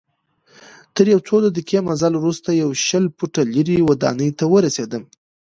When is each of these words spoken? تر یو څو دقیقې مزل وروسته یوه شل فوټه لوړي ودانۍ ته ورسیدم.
تر 0.95 1.05
یو 1.13 1.19
څو 1.27 1.35
دقیقې 1.45 1.79
مزل 1.87 2.13
وروسته 2.17 2.49
یوه 2.61 2.75
شل 2.85 3.05
فوټه 3.17 3.41
لوړي 3.53 3.77
ودانۍ 3.89 4.29
ته 4.39 4.45
ورسیدم. 4.53 5.03